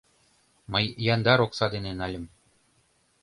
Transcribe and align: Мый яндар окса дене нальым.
Мый 0.71 0.85
яндар 1.13 1.39
окса 1.45 1.67
дене 1.73 1.91
нальым. 1.99 2.25